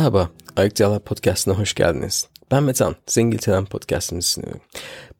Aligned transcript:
Merhaba, 0.00 0.30
Ayık 0.56 0.76
Diyalar 0.76 1.00
Podcast'ına 1.00 1.54
hoş 1.54 1.74
geldiniz. 1.74 2.28
Ben 2.50 2.62
Metan, 2.62 2.96
Zengiltelen 3.06 3.64
Podcast'ını 3.64 4.22
sunuyorum. 4.22 4.60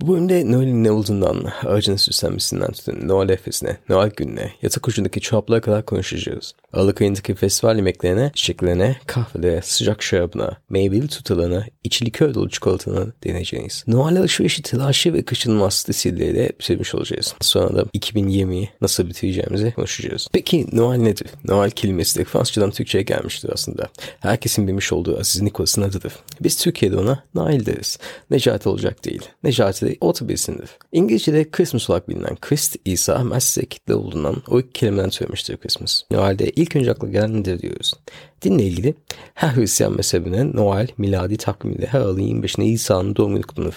Bu 0.01 0.13
bölümde 0.13 0.53
Noel'in 0.53 0.85
ne 0.85 0.91
olduğundan, 0.91 1.45
ağacın 1.67 1.97
süslenmesinden 1.97 2.73
tutun 2.73 3.09
Noel 3.09 3.29
efesine, 3.29 3.77
Noel 3.89 4.11
gününe, 4.17 4.53
yatak 4.63 4.89
ucundaki 4.89 5.21
çoraplara 5.21 5.61
kadar 5.61 5.85
konuşacağız. 5.85 6.55
Aralık 6.73 7.01
ayındaki 7.01 7.35
festival 7.35 7.77
yemeklerine, 7.77 8.31
çiçeklerine, 8.35 8.97
kahvelere, 9.07 9.63
sıcak 9.63 10.03
şarabına, 10.03 10.57
meyveli 10.71 11.09
tutalana, 11.09 11.67
içli 11.85 12.11
köy 12.11 12.35
dolu 12.35 12.51
çikolatana 12.51 13.07
deneyeceğiz. 13.25 13.85
Noel 13.87 14.19
alışverişi 14.19 14.63
telaşı 14.63 15.15
ve 15.15 15.25
kaçınılmaz 15.25 15.75
stresilleriyle 15.75 16.49
bitirmiş 16.49 16.95
olacağız. 16.95 17.35
Sonra 17.41 17.77
da 17.77 17.83
2020'yi 17.83 18.71
nasıl 18.81 19.09
bitireceğimizi 19.09 19.73
konuşacağız. 19.73 20.29
Peki 20.33 20.67
Noel 20.73 20.99
nedir? 20.99 21.27
Noel 21.45 21.71
kelimesi 21.71 22.19
de 22.19 22.25
Fransızcadan 22.25 22.71
Türkçe'ye 22.71 23.05
gelmiştir 23.05 23.51
aslında. 23.53 23.89
Herkesin 24.21 24.69
bilmiş 24.69 24.93
olduğu 24.93 25.19
Aziz 25.19 25.43
Nikolas'ın 25.43 25.83
adıdır. 25.83 26.13
Biz 26.41 26.57
Türkiye'de 26.57 26.97
ona 26.97 27.25
Nail 27.35 27.67
deriz. 27.67 27.99
Necati 28.31 28.69
olacak 28.69 29.05
değil. 29.05 29.23
Necati 29.45 29.87
de 29.87 29.90
orta 30.01 30.29
bir 30.29 30.35
isimdir. 30.35 30.71
İngilizce'de 30.93 31.51
Christmas 31.51 31.91
olarak 31.91 32.09
bilinen 32.09 32.37
Christ, 32.41 32.77
İsa, 32.85 33.25
Messi 33.25 33.67
kitle 33.67 33.95
olduğundan 33.95 34.37
o 34.49 34.61
iki 34.61 34.73
kelimeden 34.73 35.11
türemiştir 35.11 35.57
Christmas. 35.57 36.03
Noel'de 36.11 36.51
ilk 36.51 36.77
önce 36.77 36.91
akla 36.91 37.09
gelen 37.09 37.41
nedir 37.41 37.63
diyoruz. 37.63 37.95
Dinle 38.43 38.63
ilgili 38.63 38.95
her 39.35 39.57
Hristiyan 39.57 39.97
mezhebine 39.97 40.53
Noel 40.53 40.89
miladi 40.99 41.37
takvimiyle 41.37 41.87
her 41.87 42.01
ayın 42.01 42.43
25'ine 42.43 42.65
İsa'nın 42.65 43.17
doğum 43.17 43.35
günü 43.35 43.43
kutlanır. 43.43 43.75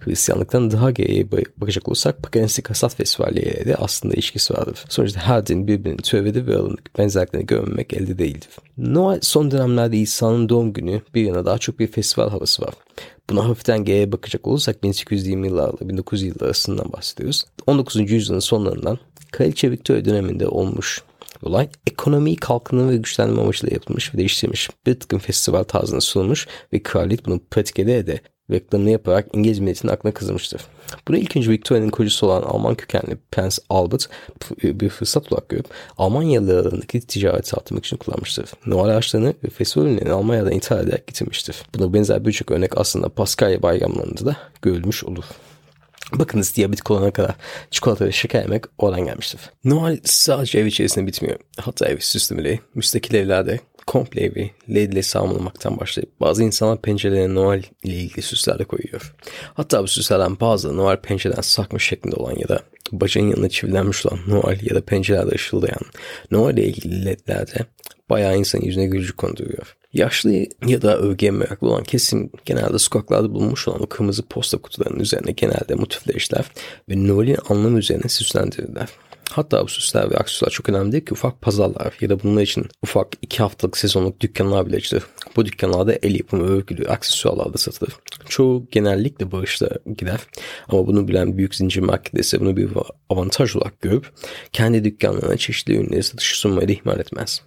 Hristiyanlıktan 0.00 0.70
daha 0.70 0.90
geriye 0.90 1.30
bakacak 1.56 1.88
olursak 1.88 2.22
Paganistik 2.22 2.70
Hasat 2.70 2.94
Festivaliyle 2.94 3.64
de 3.64 3.76
aslında 3.76 4.14
ilişkisi 4.14 4.54
vardır. 4.54 4.84
Sonuçta 4.88 5.20
her 5.20 5.46
din 5.46 5.66
birbirini 5.66 5.96
türevidir 5.96 6.46
ve 6.46 6.54
aralarındaki 6.54 6.90
benzerliklerini 6.98 7.46
görmemek 7.46 7.94
elde 7.94 8.18
değildir. 8.18 8.48
Noel 8.78 9.18
son 9.22 9.50
dönemlerde 9.50 9.96
İsa'nın 9.96 10.48
doğum 10.48 10.72
günü 10.72 11.00
bir 11.14 11.22
yana 11.22 11.44
daha 11.44 11.58
çok 11.58 11.78
bir 11.78 11.86
festival 11.86 12.30
havası 12.30 12.62
var. 12.62 12.74
Buna 13.30 13.48
hafiften 13.48 13.84
geriye 13.84 14.12
bakacak 14.12 14.46
olursak 14.46 14.82
1820 14.82 15.46
yıllarla 15.46 15.88
1900 15.88 16.22
yıllar 16.22 16.46
arasından 16.46 16.92
bahsediyoruz. 16.92 17.44
19. 17.66 18.10
yüzyılın 18.10 18.40
sonlarından 18.40 18.98
Kraliçe 19.32 19.70
Victoria 19.70 20.04
döneminde 20.04 20.48
olmuş 20.48 21.02
olay 21.42 21.68
ekonomiyi 21.86 22.36
kalkınma 22.36 22.90
ve 22.90 22.96
güçlendirme 22.96 23.42
amacıyla 23.42 23.74
yapılmış 23.74 24.14
ve 24.14 24.18
değiştirilmiş. 24.18 24.70
Bir 24.86 25.00
tıkım 25.00 25.18
festival 25.18 25.62
tarzına 25.62 26.00
sunulmuş 26.00 26.46
ve 26.72 26.82
kraliyet 26.82 27.26
bunu 27.26 27.40
pratik 27.50 27.78
ede 27.78 28.06
de 28.06 28.20
reklamını 28.50 28.90
yaparak 28.90 29.26
İngiliz 29.32 29.58
milletinin 29.58 29.92
aklına 29.92 30.14
kazımıştır. 30.14 30.60
Bunu 31.08 31.16
ilk 31.16 31.36
önce 31.36 31.50
Victoria'nın 31.50 31.90
kocası 31.90 32.26
olan 32.26 32.42
Alman 32.42 32.74
kökenli 32.74 33.16
Prince 33.30 33.56
Albert 33.70 34.08
bir 34.62 34.88
fırsat 34.88 35.32
olarak 35.32 35.48
görüp 35.48 35.66
Almanyalı 35.98 36.52
aralarındaki 36.52 37.00
ticareti 37.00 37.56
arttırmak 37.56 37.86
için 37.86 37.96
kullanmıştır. 37.96 38.50
Noel 38.66 38.96
ağaçlarını 38.96 39.34
ve 39.44 39.50
festival 39.50 39.86
ürünlerini 39.86 40.12
Almanya'dan 40.12 40.52
ithal 40.52 40.84
ederek 40.84 41.06
getirmiştir. 41.06 41.56
Buna 41.74 41.92
benzer 41.92 42.24
birçok 42.24 42.50
örnek 42.50 42.78
aslında 42.78 43.08
Paskalya 43.08 43.62
bayramlarında 43.62 44.26
da 44.26 44.36
görülmüş 44.62 45.04
olur. 45.04 45.24
Bakınız 46.12 46.56
diyabetik 46.56 46.90
olana 46.90 47.10
kadar 47.10 47.34
çikolata 47.70 48.04
ve 48.04 48.12
şeker 48.12 48.42
yemek 48.42 48.64
oradan 48.78 49.04
gelmiştir. 49.04 49.40
Noel 49.64 49.98
sadece 50.04 50.58
ev 50.58 50.66
içerisinde 50.66 51.06
bitmiyor. 51.06 51.38
Hatta 51.60 51.86
ev 51.86 51.98
süslemeli, 51.98 52.60
müstakil 52.74 53.14
evlerde 53.14 53.60
komple 53.86 54.20
evi 54.20 54.50
led 54.74 54.92
ile 54.92 55.02
sarmalamaktan 55.02 55.80
başlayıp 55.80 56.20
bazı 56.20 56.44
insanlar 56.44 56.82
pencerelerine 56.82 57.34
Noel 57.34 57.62
ile 57.82 57.94
ilgili 57.94 58.22
süsler 58.22 58.58
de 58.58 58.64
koyuyor. 58.64 59.14
Hatta 59.54 59.82
bu 59.82 59.86
süslerden 59.88 60.40
bazı 60.40 60.76
Noel 60.76 60.96
pencereden 60.96 61.42
sakmış 61.42 61.84
şeklinde 61.84 62.16
olan 62.16 62.34
ya 62.38 62.48
da 62.48 62.60
bacağın 62.92 63.28
yanına 63.28 63.48
çivilenmiş 63.48 64.06
olan 64.06 64.18
Noel 64.28 64.58
ya 64.62 64.74
da 64.74 64.80
pencerelerde 64.80 65.34
ışıldayan 65.34 65.80
Noel 66.30 66.54
ile 66.54 66.64
ilgili 66.64 67.04
ledlerde 67.04 67.66
bayağı 68.10 68.38
insanın 68.38 68.64
yüzüne 68.64 68.86
gülücük 68.86 69.16
konduruyor. 69.18 69.76
Yaşlı 69.92 70.46
ya 70.66 70.82
da 70.82 70.98
övgüye 70.98 71.30
meraklı 71.30 71.68
olan 71.68 71.84
kesim 71.84 72.30
genelde 72.44 72.78
sokaklarda 72.78 73.34
bulunmuş 73.34 73.68
olan 73.68 73.82
o 73.82 73.86
kırmızı 73.86 74.22
posta 74.22 74.58
kutularının 74.58 75.00
üzerine 75.00 75.32
genelde 75.32 75.74
motifler 75.74 76.14
işler 76.14 76.44
ve 76.88 77.08
Noel'in 77.08 77.38
anlamı 77.48 77.78
üzerine 77.78 78.08
süslendirirler. 78.08 78.88
Hatta 79.30 79.64
bu 79.64 79.68
süsler 79.68 80.10
ve 80.10 80.16
aksesuarlar 80.16 80.52
çok 80.52 80.68
önemli 80.68 80.92
değil 80.92 81.04
ki 81.04 81.14
ufak 81.14 81.42
pazarlar 81.42 81.94
ya 82.00 82.10
da 82.10 82.22
bunlar 82.22 82.42
için 82.42 82.66
ufak 82.82 83.08
iki 83.22 83.38
haftalık 83.38 83.76
sezonluk 83.76 84.20
dükkanlar 84.20 84.66
bile 84.66 84.76
açılır. 84.76 85.04
Bu 85.36 85.46
dükkanlarda 85.46 85.92
el 85.92 86.14
yapımı 86.14 86.48
örgülü 86.48 86.88
aksesuarlar 86.88 87.52
da 87.54 87.58
satılır. 87.58 87.92
Çoğu 88.28 88.66
genellikle 88.70 89.32
bağışla 89.32 89.68
gider 89.98 90.20
ama 90.68 90.86
bunu 90.86 91.08
bilen 91.08 91.38
büyük 91.38 91.54
zincir 91.54 91.80
marketler 91.80 92.20
ise 92.20 92.40
bunu 92.40 92.56
bir 92.56 92.70
avantaj 93.10 93.56
olarak 93.56 93.80
görüp 93.80 94.12
kendi 94.52 94.84
dükkanlarına 94.84 95.36
çeşitli 95.36 95.76
ürünleri 95.76 96.02
satışı 96.02 96.38
sunmayı 96.38 96.68
da 96.68 96.72
ihmal 96.72 97.00
etmez. 97.00 97.42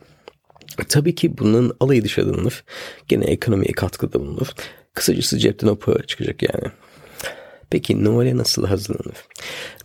Tabii 0.89 1.15
ki 1.15 1.37
bunun 1.37 1.77
alayı 1.79 2.03
dışarı 2.03 2.29
alınır. 2.29 2.63
Gene 3.07 3.25
ekonomiye 3.25 3.71
katkıda 3.71 4.19
bulunur. 4.19 4.47
Kısacası 4.93 5.37
cepten 5.37 5.67
o 5.67 5.75
para 5.75 6.03
çıkacak 6.03 6.43
yani. 6.43 6.71
Peki 7.69 8.03
Noel'e 8.03 8.37
nasıl 8.37 8.65
hazırlanır? 8.65 9.17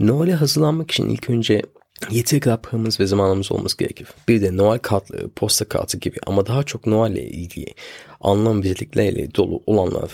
Noel'e 0.00 0.32
hazırlanmak 0.32 0.90
için 0.90 1.08
ilk 1.08 1.30
önce 1.30 1.62
yeteri 2.10 2.40
kadar 2.40 2.58
ve 3.00 3.06
zamanımız 3.06 3.52
olması 3.52 3.78
gerekir. 3.78 4.08
Bir 4.28 4.42
de 4.42 4.56
Noel 4.56 4.78
kartları, 4.78 5.28
posta 5.28 5.64
kartı 5.64 5.98
gibi 5.98 6.16
ama 6.26 6.46
daha 6.46 6.62
çok 6.62 6.86
Noel 6.86 7.12
ile 7.12 7.26
ilgili 7.26 7.74
anlam 8.20 8.62
belirtikleriyle 8.62 9.34
dolu 9.34 9.62
olanlar 9.66 10.10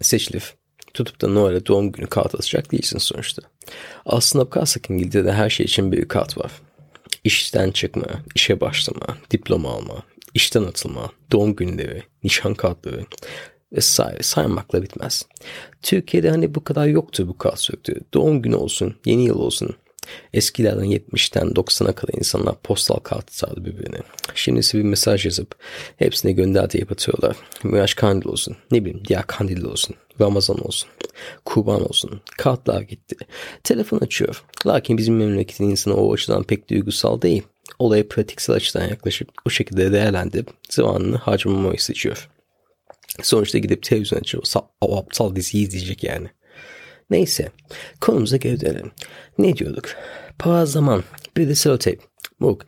seçilir. 0.00 0.54
Tutup 0.94 1.20
da 1.20 1.28
Noel'e 1.28 1.66
doğum 1.66 1.92
günü 1.92 2.06
kart 2.06 2.34
atacak 2.34 2.72
değilsin 2.72 2.98
sonuçta. 2.98 3.42
Aslında 4.06 4.46
bakarsak 4.46 4.90
İngiltere'de 4.90 5.32
her 5.32 5.50
şey 5.50 5.66
için 5.66 5.92
bir 5.92 6.08
kart 6.08 6.38
var. 6.38 6.52
İşten 7.24 7.70
çıkma, 7.70 8.06
işe 8.34 8.60
başlama, 8.60 9.18
diploma 9.30 9.70
alma, 9.70 10.02
işten 10.34 10.62
atılma, 10.62 11.10
doğum 11.32 11.56
günleri, 11.56 12.02
nişan 12.24 12.54
kartları 12.54 13.06
vesaire 13.72 14.22
saymakla 14.22 14.82
bitmez. 14.82 15.26
Türkiye'de 15.82 16.30
hani 16.30 16.54
bu 16.54 16.64
kadar 16.64 16.86
yoktu 16.86 17.28
bu 17.28 17.38
kart 17.38 17.60
söktü. 17.60 18.00
Doğum 18.14 18.42
günü 18.42 18.54
olsun, 18.56 18.94
yeni 19.04 19.24
yıl 19.24 19.38
olsun. 19.38 19.76
Eskilerden 20.32 20.84
70'ten 20.84 21.48
90'a 21.48 21.92
kadar 21.92 22.14
insanlar 22.18 22.54
postal 22.62 22.96
kart 22.96 23.28
atardı 23.28 23.64
birbirine. 23.64 23.98
Şimdisi 24.34 24.78
bir 24.78 24.82
mesaj 24.82 25.24
yazıp 25.24 25.54
hepsine 25.96 26.32
gönder 26.32 26.70
diye 26.70 26.84
atıyorlar. 26.90 27.36
Miraç 27.62 27.94
kandil 27.94 28.28
olsun, 28.28 28.56
ne 28.70 28.84
bileyim 28.84 29.02
diğer 29.08 29.26
kandil 29.26 29.64
olsun, 29.64 29.96
Ramazan 30.20 30.66
olsun, 30.66 30.88
kurban 31.44 31.88
olsun. 31.88 32.20
Kartlar 32.38 32.80
gitti. 32.80 33.16
Telefon 33.64 33.98
açıyor. 33.98 34.44
Lakin 34.66 34.98
bizim 34.98 35.16
memleketin 35.16 35.70
insanı 35.70 35.94
o 35.94 36.12
açıdan 36.12 36.42
pek 36.42 36.70
duygusal 36.70 37.22
değil 37.22 37.42
olaya 37.78 38.08
pratiksel 38.08 38.56
açıdan 38.56 38.88
yaklaşıp 38.88 39.28
o 39.46 39.50
şekilde 39.50 39.92
değerlendirip 39.92 40.50
zamanını 40.70 41.16
harcamamayı 41.16 41.80
seçiyor. 41.80 42.28
Sonuçta 43.22 43.58
gidip 43.58 43.82
televizyon 43.82 44.20
açıp 44.20 44.44
o 44.80 44.98
aptal 44.98 45.36
diziyi 45.36 45.66
izleyecek 45.66 46.04
yani. 46.04 46.28
Neyse 47.10 47.48
konumuza 48.00 48.36
geri 48.36 48.60
dönelim. 48.60 48.90
Ne 49.38 49.56
diyorduk? 49.56 49.84
Para 50.38 50.66
zaman 50.66 51.04
de 51.36 51.54
seloteyp. 51.54 52.02
Bu 52.40 52.58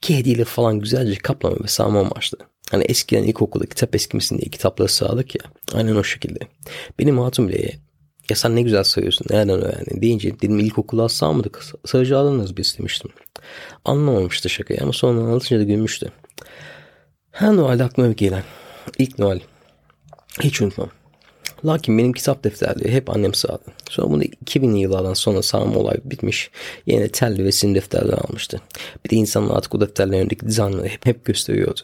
kediyle 0.00 0.44
falan 0.44 0.80
güzelce 0.80 1.14
kaplama 1.14 1.56
ve 1.64 1.68
sağma 1.68 2.00
amaçlı. 2.00 2.38
Hani 2.70 2.84
eskiden 2.84 3.22
ilkokulda 3.22 3.66
kitap 3.66 3.94
eskimesin 3.94 4.38
diye 4.38 4.50
kitapları 4.50 4.88
sağladık 4.88 5.34
ya. 5.34 5.50
Aynen 5.74 5.96
o 5.96 6.04
şekilde. 6.04 6.38
Benim 6.98 7.18
hatun 7.18 7.48
bile 7.48 7.78
ya 8.30 8.36
sen 8.36 8.56
ne 8.56 8.62
güzel 8.62 8.84
sayıyorsun 8.84 9.26
nereden 9.30 9.62
öğrendin 9.62 10.02
deyince 10.02 10.40
dedim 10.40 10.58
ilkokula 10.58 11.08
sağmadık 11.08 11.64
sayıcı 11.86 12.18
alınız 12.18 12.56
biz 12.56 12.78
demiştim. 12.78 13.10
Anlamamıştı 13.84 14.48
şakayı 14.48 14.80
ama 14.82 14.92
sonra 14.92 15.20
anlatınca 15.20 15.58
da 15.58 15.62
gülmüştü. 15.62 16.12
Her 17.30 17.56
Noel'de 17.56 17.84
aklıma 17.84 18.12
gelen 18.12 18.42
ilk 18.98 19.18
Noel 19.18 19.40
hiç 20.40 20.60
unutmam. 20.60 20.90
Lakin 21.64 21.98
benim 21.98 22.12
kitap 22.12 22.44
defterleri 22.44 22.92
hep 22.92 23.10
annem 23.10 23.34
sağdı. 23.34 23.64
Sonra 23.90 24.10
bunu 24.10 24.22
2000 24.24 24.74
yıllardan 24.74 25.14
sonra 25.14 25.42
sağma 25.42 25.78
olay 25.78 25.96
bitmiş. 26.04 26.50
Yine 26.86 27.08
telli 27.08 27.44
ve 27.44 27.52
sim 27.52 27.74
defterler 27.74 28.18
almıştı. 28.18 28.60
Bir 29.04 29.10
de 29.10 29.16
insanlar 29.16 29.56
artık 29.56 29.74
o 29.74 29.80
defterlerin 29.80 30.20
önündeki 30.20 30.46
dizaynları 30.46 30.88
hep, 30.88 31.06
hep 31.06 31.24
gösteriyordu. 31.24 31.80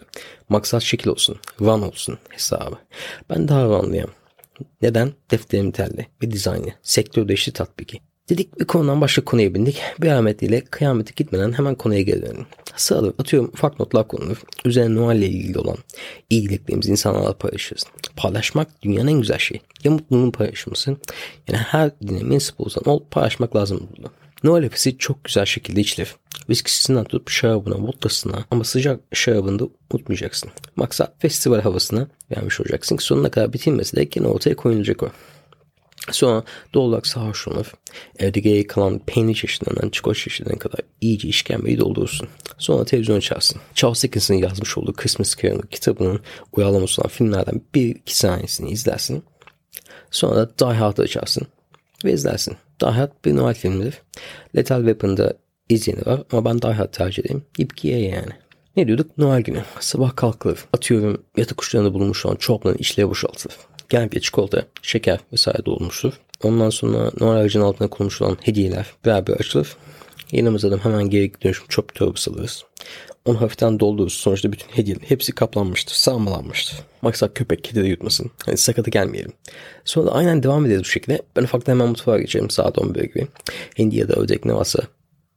Maksat 0.49 0.82
şekil 0.82 1.09
olsun, 1.09 1.37
van 1.61 1.82
olsun 1.82 2.19
hesabı. 2.29 2.76
Ben 3.31 3.49
daha 3.49 3.71
vanlıyım. 3.71 4.11
Neden? 4.82 5.12
Defterim 5.31 5.73
telli 5.73 6.06
ve 6.23 6.31
dizaynı. 6.31 6.73
Sektör 6.82 7.29
değişti 7.29 7.53
tatbiki. 7.53 8.00
Dedik 8.29 8.61
bir 8.61 8.65
konudan 8.65 9.00
başka 9.00 9.25
konuya 9.25 9.55
bindik. 9.55 9.82
Bir 10.00 10.43
ile 10.47 10.61
kıyamete 10.61 11.12
gitmeden 11.17 11.53
hemen 11.53 11.75
konuya 11.75 12.03
gelelim. 12.03 12.47
Sağda 12.76 13.09
atıyorum 13.19 13.50
ufak 13.55 13.81
notlar 13.81 14.09
konulur. 14.09 14.43
Üzerine 14.65 14.94
Noel 14.94 15.17
ile 15.17 15.29
ilgili 15.29 15.59
olan 15.59 15.76
iyiliklerimizi 16.31 16.91
insanlarla 16.91 17.38
paylaşırız. 17.38 17.85
Paylaşmak 18.17 18.82
dünyanın 18.82 19.09
en 19.09 19.21
güzel 19.21 19.38
şeyi. 19.38 19.61
Ya 19.85 19.91
mutluluğun 19.91 20.31
paylaşılması. 20.31 20.97
Yani 21.49 21.59
her 21.59 22.00
dine 22.00 22.23
mensup 22.23 22.61
olsan 22.61 22.85
ol 22.85 23.03
paylaşmak 23.11 23.56
lazım 23.56 23.88
bunu. 23.99 24.11
Noel 24.44 24.65
öpesi 24.65 24.99
çok 24.99 25.25
güzel 25.25 25.44
şekilde 25.44 25.81
içilir. 25.81 26.15
Viskisinden 26.49 27.05
tutup 27.05 27.31
şarabına, 27.31 27.75
vodkasına 27.82 28.44
ama 28.50 28.65
sıcak 28.65 29.00
şarabını 29.12 29.59
da 29.59 29.69
unutmayacaksın. 29.93 30.50
Maksat 30.77 31.12
festival 31.19 31.61
havasına 31.61 32.09
vermiş 32.37 32.61
olacaksın 32.61 32.97
ki 32.97 33.05
sonuna 33.05 33.31
kadar 33.31 33.53
bitirmesi 33.53 33.97
de 33.97 34.05
gene 34.05 34.27
ortaya 34.27 34.56
koyulacak 34.56 35.03
o. 35.03 35.11
Sonra 36.11 36.45
doğal 36.75 36.85
olarak 36.85 37.06
sarhoş 37.06 37.49
olur. 37.49 37.73
Evde 38.19 38.41
geri 38.41 38.67
kalan 38.67 38.99
peynir 38.99 39.35
çeşitlerinden 39.35 39.89
çikolata 39.89 40.21
çeşitlerine 40.21 40.59
kadar 40.59 40.81
iyice 41.01 41.29
işkembeyi 41.29 41.79
doldurursun. 41.79 42.29
Sonra 42.59 42.85
televizyon 42.85 43.17
açarsın. 43.17 43.61
Charles 43.75 44.03
Dickens'ın 44.03 44.35
yazmış 44.35 44.79
olduğu 44.79 44.93
Christmas 44.93 45.37
Carol 45.37 45.62
kitabının 45.71 46.21
uyarlaması 46.53 47.03
olan 47.03 47.11
filmlerden 47.11 47.61
bir 47.75 47.89
iki 47.89 48.17
sahnesini 48.17 48.71
izlersin. 48.71 49.25
Sonra 50.11 50.37
da 50.37 50.59
Die 50.59 50.79
Hard'ı 50.79 51.03
açarsın 51.03 51.47
ve 52.05 52.12
izlersin. 52.12 52.56
Die 52.81 52.91
Hard 52.91 53.12
bir 53.25 53.37
Noel 53.37 53.55
filmidir. 53.55 54.03
Lethal 54.56 54.79
Weapon'da 54.79 55.35
izleyeni 55.69 56.06
var 56.06 56.23
ama 56.33 56.45
ben 56.45 56.62
Die 56.62 56.73
Hard 56.73 56.93
tercih 56.93 57.25
ederim. 57.25 57.43
İpkiye 57.59 58.01
yani. 58.01 58.33
Ne 58.77 58.87
diyorduk? 58.87 59.19
Noel 59.19 59.43
günü. 59.43 59.65
Sabah 59.81 60.17
kalkılır. 60.17 60.59
Atıyorum 60.73 61.25
yatak 61.37 61.62
uçlarında 61.62 61.95
bulunmuş 61.95 62.27
olan 62.27 62.37
çorapların 62.37 62.79
içleri 62.79 63.09
boşaltılır. 63.09 63.56
Genellikle 63.94 64.20
çikolata, 64.20 64.62
şeker 64.82 65.20
vesaire 65.32 65.64
dolmuştur. 65.64 66.12
Ondan 66.43 66.70
sonra 66.70 67.11
Noel 67.20 67.41
ağacının 67.41 67.64
altına 67.64 67.88
konmuş 67.88 68.23
olan 68.23 68.38
hediyeler 68.43 68.87
beraber 69.05 69.35
açılır. 69.35 69.76
Yanımıza 70.32 70.70
da 70.70 70.79
hemen 70.85 71.11
geri 71.11 71.32
dönüşüm 71.43 71.67
çöp 71.69 71.94
torbası 71.94 72.31
alırız. 72.31 72.64
Onu 73.25 73.41
hafiften 73.41 73.81
doldururuz. 73.81 74.12
Sonuçta 74.12 74.52
bütün 74.52 74.69
hediyeler 74.69 75.02
hepsi 75.08 75.32
kaplanmıştır, 75.32 75.94
sağmalanmıştır. 75.94 76.79
Maksat 77.02 77.35
köpek, 77.35 77.64
kedi 77.64 77.82
de 77.82 77.88
yutmasın. 77.88 78.31
Hani 78.46 78.56
sakatı 78.56 78.91
gelmeyelim. 78.91 79.32
Sonra 79.85 80.06
da 80.06 80.12
aynen 80.12 80.43
devam 80.43 80.67
ederiz 80.67 80.81
bu 80.81 80.88
şekilde. 80.88 81.23
Ben 81.37 81.43
ufaktan 81.43 81.73
hemen 81.73 81.88
mutfağa 81.88 82.19
geçerim 82.19 82.50
saat 82.50 82.79
11 82.79 83.02
gibi. 83.02 83.26
Hindi 83.79 83.96
ya 83.96 84.08
da 84.08 84.14
ördek 84.14 84.44
ne 84.44 84.55
varsa. 84.55 84.82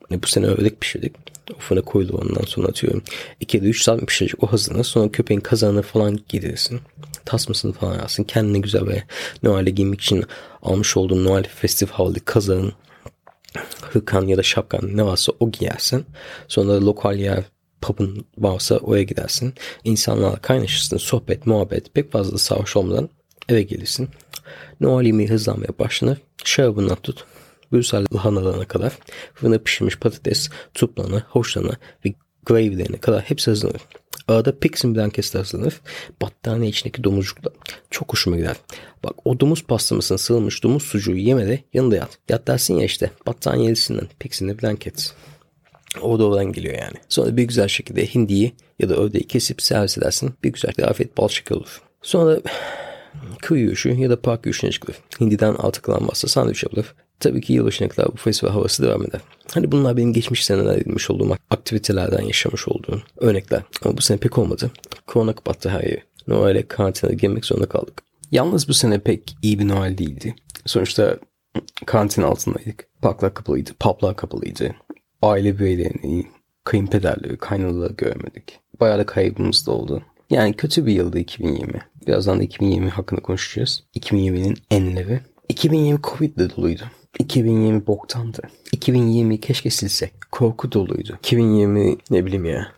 Hani 0.09 0.23
bu 0.23 0.27
sene 0.27 0.45
ördek 0.45 0.81
pişirdik. 0.81 1.15
O 1.55 1.59
fırına 1.59 1.83
koyulu 1.85 2.17
ondan 2.17 2.45
sonra 2.45 2.67
atıyorum. 2.67 3.03
2 3.39 3.57
ya 3.57 3.63
da 3.63 3.67
3 3.67 3.83
saat 3.83 4.07
pişirecek 4.07 4.43
o 4.43 4.51
hazırlanır. 4.51 4.83
Sonra 4.83 5.11
köpeğin 5.11 5.41
kazanını 5.41 5.81
falan 5.81 6.19
giydirirsin. 6.29 6.79
Tasmasını 7.25 7.73
falan 7.73 7.99
alsın. 7.99 8.23
Kendine 8.23 8.59
güzel 8.59 8.87
ve 8.87 9.03
Noel'e 9.43 9.69
giymek 9.69 10.01
için 10.01 10.23
almış 10.61 10.97
olduğun 10.97 11.25
Noel 11.25 11.43
festif 11.43 11.89
havalı 11.89 12.19
kazanın 12.19 12.73
hırkan 13.81 14.27
ya 14.27 14.37
da 14.37 14.43
şapkan 14.43 14.97
ne 14.97 15.05
varsa 15.05 15.33
o 15.39 15.51
giyersin. 15.51 16.05
Sonra 16.47 16.85
lokal 16.85 17.15
yer 17.15 17.43
pub'un 17.81 18.25
varsa 18.37 18.77
oraya 18.77 19.03
gidersin. 19.03 19.53
İnsanlarla 19.83 20.35
kaynaşırsın. 20.35 20.97
Sohbet, 20.97 21.45
muhabbet 21.45 21.93
pek 21.93 22.11
fazla 22.11 22.37
sarhoş 22.37 22.75
olmadan 22.75 23.09
eve 23.49 23.61
gelirsin. 23.61 24.09
Noel 24.79 25.05
yemeği 25.05 25.29
hızlanmaya 25.29 25.79
başlanır. 25.79 26.17
Şarabından 26.43 26.95
tut. 26.95 27.25
Brüssel 27.73 28.05
lahanalarına 28.13 28.65
kadar 28.65 28.93
fırına 29.33 29.57
pişirmiş 29.57 29.99
patates, 29.99 30.49
tuplarına, 30.73 31.23
hoşlarına 31.29 31.73
ve 32.05 32.13
gravy'lerine 32.45 32.97
kadar 32.97 33.21
hepsi 33.21 33.51
hazırlanır. 33.51 33.81
Arada 34.27 34.59
Pixin 34.59 34.95
blankesi 34.95 35.37
hazırlanır. 35.37 35.81
Battaniye 36.21 36.69
içindeki 36.69 37.03
domuzcukla. 37.03 37.51
Çok 37.91 38.13
hoşuma 38.13 38.37
gider. 38.37 38.55
Bak 39.03 39.13
o 39.25 39.39
domuz 39.39 39.63
pastamasına 39.63 40.17
sığılmış 40.17 40.63
domuz 40.63 40.83
sucuğu 40.83 41.15
yeme 41.15 41.47
de 41.47 41.63
yanında 41.73 41.95
yat. 41.95 42.19
Yat 42.29 42.47
dersin 42.47 42.75
ya 42.75 42.85
işte 42.85 43.11
battaniyelisinden 43.27 44.07
Pixin'de 44.19 44.61
blanket. 44.61 45.13
O 46.01 46.19
da 46.19 46.25
oradan 46.25 46.51
geliyor 46.51 46.75
yani. 46.75 46.97
Sonra 47.09 47.37
bir 47.37 47.43
güzel 47.43 47.67
şekilde 47.67 48.05
hindiyi 48.05 48.55
ya 48.79 48.89
da 48.89 48.95
ördeği 48.95 49.27
kesip 49.27 49.61
servis 49.61 49.97
edersin. 49.97 50.33
Bir 50.43 50.53
güzel 50.53 50.73
afiyet 50.83 51.17
bal 51.17 51.27
şeker 51.27 51.55
olur. 51.55 51.81
Sonra 52.01 52.39
kıyı 53.41 53.61
yürüyüşü 53.61 53.89
ya 53.89 54.09
da 54.09 54.21
park 54.21 54.39
yürüyüşüne 54.39 54.71
çıkılır. 54.71 54.97
Hindiden 55.19 55.53
altı 55.53 55.81
kalan 55.81 56.07
varsa 56.07 56.27
sandviç 56.27 56.63
yapılır. 56.63 56.95
Tabii 57.19 57.41
ki 57.41 57.53
yılbaşına 57.53 57.89
kadar 57.89 58.07
bu 58.13 58.17
festival 58.17 58.51
havası 58.51 58.83
devam 58.83 59.03
eder. 59.03 59.21
Hani 59.53 59.71
bunlar 59.71 59.97
benim 59.97 60.13
geçmiş 60.13 60.45
seneler 60.45 60.77
edilmiş 60.77 61.09
olduğum 61.09 61.37
aktivitelerden 61.49 62.21
yaşamış 62.21 62.67
olduğum 62.67 63.01
örnekler. 63.17 63.61
Ama 63.85 63.97
bu 63.97 64.01
sene 64.01 64.17
pek 64.17 64.37
olmadı. 64.37 64.71
Korona 65.07 65.33
kapattı 65.33 65.69
her 65.69 65.83
yeri. 65.83 66.03
Noel'e 66.27 66.67
karantinada 66.67 67.13
girmek 67.13 67.45
zorunda 67.45 67.69
kaldık. 67.69 68.03
Yalnız 68.31 68.67
bu 68.67 68.73
sene 68.73 68.99
pek 68.99 69.35
iyi 69.41 69.59
bir 69.59 69.67
Noel 69.67 69.97
değildi. 69.97 70.35
Sonuçta 70.65 71.17
karantin 71.85 72.21
altındaydık. 72.21 72.87
Parklar 73.01 73.33
kapalıydı, 73.33 73.71
publar 73.79 74.15
kapalıydı. 74.15 74.75
Aile 75.21 75.59
bireylerini, 75.59 76.25
kayınpederleri, 76.63 77.37
kaynaları 77.37 77.93
göremedik. 77.93 78.59
Bayağı 78.79 78.99
da 78.99 79.05
kaybımız 79.05 79.67
da 79.67 79.71
oldu. 79.71 80.03
Yani 80.29 80.53
kötü 80.53 80.85
bir 80.85 80.93
yıldı 80.93 81.19
2020. 81.19 81.81
Birazdan 82.07 82.39
da 82.39 82.43
2020 82.43 82.89
hakkında 82.89 83.21
konuşacağız. 83.21 83.83
2020'nin 83.95 84.57
enleri. 84.71 85.19
2020 85.49 85.99
Covid 86.03 86.37
de 86.37 86.55
doluydu. 86.55 86.83
2020 87.19 87.87
boktandı. 87.87 88.41
2020 88.71 89.41
keşke 89.41 89.69
silsek. 89.69 90.13
Korku 90.31 90.71
doluydu. 90.71 91.17
2020 91.19 91.97
ne 92.11 92.25
bileyim 92.25 92.45
ya. 92.45 92.71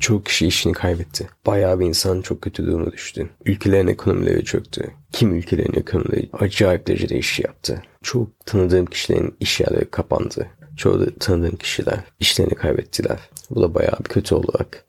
Çok 0.00 0.26
kişi 0.26 0.46
işini 0.46 0.72
kaybetti. 0.72 1.28
Bayağı 1.46 1.80
bir 1.80 1.86
insan 1.86 2.22
çok 2.22 2.42
kötü 2.42 2.66
duruma 2.66 2.92
düştü. 2.92 3.30
Ülkelerin 3.44 3.86
ekonomileri 3.86 4.44
çöktü. 4.44 4.90
Kim 5.12 5.34
ülkelerin 5.34 5.80
ekonomileri 5.80 6.28
acayip 6.32 6.86
derecede 6.86 7.18
iş 7.18 7.40
yaptı. 7.40 7.82
Çok 8.02 8.46
tanıdığım 8.46 8.86
kişilerin 8.86 9.34
iş 9.40 9.60
yerleri 9.60 9.90
kapandı. 9.90 10.46
Çoğu 10.76 11.00
da 11.00 11.06
tanıdığım 11.20 11.56
kişiler 11.56 11.98
işlerini 12.20 12.54
kaybettiler. 12.54 13.18
Bu 13.50 13.62
da 13.62 13.74
bayağı 13.74 13.98
bir 13.98 14.08
kötü 14.08 14.34
olarak 14.34 14.84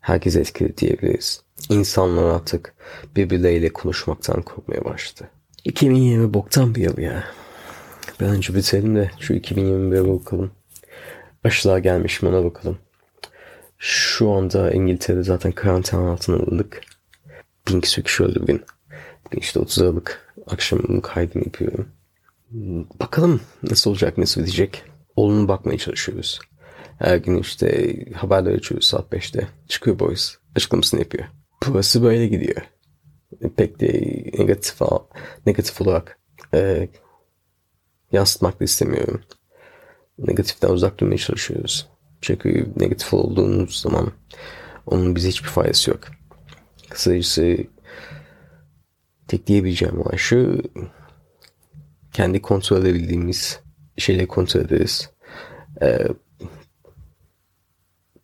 herkes 0.00 0.36
etkili 0.36 0.76
diyebiliriz. 0.76 1.42
İnsanlar 1.70 2.22
artık 2.22 2.74
birbirleriyle 3.16 3.68
konuşmaktan 3.68 4.42
korkmaya 4.42 4.84
başladı. 4.84 5.30
2020 5.64 6.34
boktan 6.34 6.74
bir 6.74 6.80
yıl 6.80 6.98
ya. 6.98 7.24
Ben 8.20 8.28
önce 8.28 8.54
bitirelim 8.54 8.96
de 8.96 9.10
şu 9.20 9.34
2021'e 9.34 10.18
bakalım. 10.20 10.50
Aşılar 11.44 11.78
gelmiş 11.78 12.22
mi 12.22 12.28
ona 12.28 12.44
bakalım. 12.44 12.78
Şu 13.78 14.30
anda 14.30 14.72
İngiltere'de 14.72 15.22
zaten 15.22 15.52
karantina 15.52 16.10
altına 16.10 16.36
alındık. 16.36 16.80
Bin 17.68 17.80
küsur 17.80 18.02
kişi 18.02 18.24
öldü 18.24 18.40
bugün. 18.40 18.62
Bugün 19.26 19.40
işte 19.40 19.60
30 19.60 19.82
Aralık 19.82 20.34
akşamın 20.46 21.00
kaydını 21.00 21.44
yapıyorum. 21.44 21.88
Bakalım 23.00 23.40
nasıl 23.62 23.90
olacak, 23.90 24.18
nasıl 24.18 24.40
bitecek. 24.40 24.82
Olumlu 25.16 25.48
bakmaya 25.48 25.78
çalışıyoruz. 25.78 26.40
Her 26.98 27.16
gün 27.16 27.38
işte 27.38 27.96
haberler 28.14 28.54
açıyoruz 28.54 28.86
saat 28.86 29.12
5'te. 29.12 29.48
Çıkıyor 29.68 29.98
boys. 29.98 30.34
Açıklamasını 30.56 31.00
yapıyor. 31.00 31.24
Burası 31.66 32.02
böyle 32.02 32.26
gidiyor. 32.26 32.62
Pek 33.56 33.80
de 33.80 33.86
negatif, 34.38 34.80
negatif 35.46 35.80
olarak 35.80 36.18
e, 36.54 36.88
yansıtmak 38.12 38.60
da 38.60 38.64
istemiyorum. 38.64 39.20
Negatiften 40.18 40.68
uzak 40.68 41.00
durmaya 41.00 41.18
çalışıyoruz. 41.18 41.88
Çünkü 42.20 42.72
negatif 42.76 43.14
olduğumuz 43.14 43.80
zaman 43.80 44.12
onun 44.86 45.16
bize 45.16 45.28
hiçbir 45.28 45.48
faydası 45.48 45.90
yok. 45.90 46.00
Kısacası 46.90 47.56
tek 49.28 49.46
diyebileceğim 49.46 50.00
olay 50.00 50.16
şu 50.16 50.62
kendi 52.12 52.42
kontrol 52.42 52.80
edebildiğimiz 52.80 53.60
şeyleri 53.98 54.26
kontrol 54.26 54.60
ederiz. 54.60 55.10
Ee, 55.82 56.08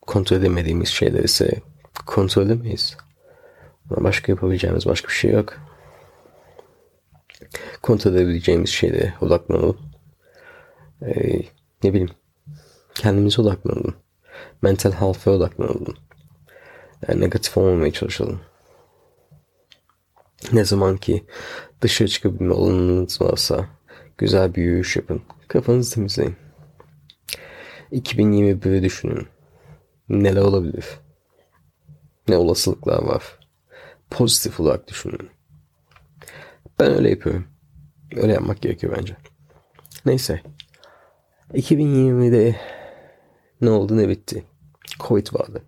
kontrol 0.00 0.36
edemediğimiz 0.36 0.88
şeyler 0.88 1.24
ise 1.24 1.60
kontrol 2.06 2.46
edemeyiz. 2.46 2.96
Başka 3.84 4.32
yapabileceğimiz 4.32 4.86
başka 4.86 5.08
bir 5.08 5.12
şey 5.12 5.30
yok. 5.30 5.71
Kontrol 7.82 8.14
edebileceğimiz 8.14 8.70
şeylere 8.70 9.14
odaklanalım. 9.20 9.78
Ee, 11.02 11.42
ne 11.84 11.92
bileyim 11.92 12.10
kendimize 12.94 13.42
odaklanalım. 13.42 13.94
Mental 14.62 14.92
health'e 14.92 15.30
odaklanalım. 15.30 15.94
Yani 17.08 17.20
negatif 17.20 17.56
olmamaya 17.56 17.92
çalışalım. 17.92 18.40
Ne 20.52 20.64
zaman 20.64 20.96
ki 20.96 21.24
dışarı 21.80 22.08
çıkabilme 22.08 22.54
alanınız 22.54 23.22
varsa 23.22 23.66
güzel 24.18 24.54
bir 24.54 24.62
yürüyüş 24.62 24.96
yapın. 24.96 25.22
Kafanızı 25.48 25.94
temizleyin. 25.94 26.36
2021'i 27.92 28.82
düşünün. 28.82 29.26
Neler 30.08 30.42
olabilir? 30.42 30.86
Ne 32.28 32.36
olasılıklar 32.36 33.02
var? 33.02 33.22
Pozitif 34.10 34.60
olarak 34.60 34.88
düşünün. 34.88 35.30
Ben 36.80 36.94
öyle 36.94 37.10
yapıyorum. 37.10 37.51
Öyle 38.16 38.32
yapmak 38.32 38.62
gerekiyor 38.62 38.94
bence. 38.98 39.16
Neyse. 40.06 40.42
2020'de 41.54 42.56
ne 43.60 43.70
oldu 43.70 43.96
ne 43.96 44.08
bitti. 44.08 44.44
Covid 45.00 45.26
vardı. 45.34 45.62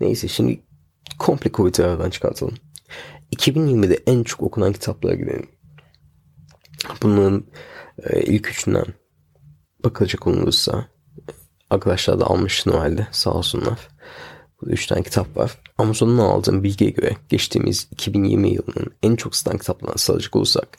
Neyse 0.00 0.28
şimdi 0.28 0.62
komple 1.18 1.52
Covid'i 1.52 1.84
aradan 1.84 2.10
çıkartalım. 2.10 2.54
2020'de 3.36 3.98
en 4.06 4.22
çok 4.22 4.42
okunan 4.42 4.72
kitaplara 4.72 5.14
gidelim. 5.14 5.48
Bunların 7.02 7.44
e, 8.02 8.22
ilk 8.22 8.48
üçünden 8.48 8.84
bakılacak 9.84 10.26
olursa 10.26 10.86
arkadaşlar 11.70 12.20
da 12.20 12.26
almış 12.26 12.66
Noel'de 12.66 13.06
sağ 13.10 13.30
olsunlar. 13.30 13.88
Burada 14.60 14.72
üç 14.72 14.86
tane 14.86 15.02
kitap 15.02 15.36
var. 15.36 15.58
Amazon'dan 15.78 16.24
aldığım 16.24 16.62
bilgiye 16.64 16.90
göre 16.90 17.16
geçtiğimiz 17.28 17.88
2020 17.90 18.48
yılının 18.48 18.86
en 19.02 19.16
çok 19.16 19.36
satan 19.36 19.58
kitaplarına 19.58 19.96
sayacak 19.96 20.36
olursak 20.36 20.78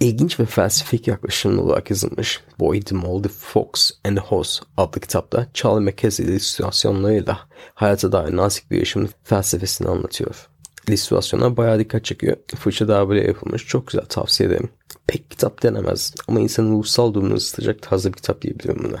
ilginç 0.00 0.40
ve 0.40 0.44
felsefik 0.44 1.08
yaklaşımlı 1.08 1.62
olarak 1.62 1.90
yazılmış 1.90 2.40
Boy 2.60 2.80
the 2.80 2.94
Moldy 2.94 3.28
Fox 3.28 3.90
and 4.04 4.16
the 4.16 4.22
Horse 4.22 4.64
adlı 4.76 5.00
kitapta 5.00 5.46
Charlie 5.54 5.84
Mackesy 5.84 6.22
illüstrasyonlarıyla 6.22 7.38
hayata 7.74 8.12
dair 8.12 8.36
nazik 8.36 8.70
bir 8.70 8.78
yaşamın 8.78 9.08
felsefesini 9.24 9.88
anlatıyor. 9.88 10.48
İllüstrasyonlar 10.88 11.56
bayağı 11.56 11.78
dikkat 11.78 12.04
çekiyor. 12.04 12.36
Fırça 12.56 12.88
darbeyle 12.88 13.26
yapılmış. 13.26 13.66
Çok 13.66 13.86
güzel 13.86 14.04
tavsiye 14.04 14.48
ederim. 14.48 14.68
pek 15.06 15.30
kitap 15.30 15.62
denemez 15.62 16.14
ama 16.28 16.40
insanın 16.40 16.78
ruhsal 16.78 17.14
durumunu 17.14 17.34
ısıtacak 17.34 17.82
tarzda 17.82 18.08
bir 18.08 18.16
kitap 18.16 18.42
diyebilirim 18.42 18.84
buna. 18.84 19.00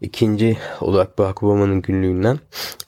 İkinci 0.00 0.58
olarak 0.80 1.18
Barack 1.18 1.42
Obama'nın 1.42 1.82
günlüğünden 1.82 2.38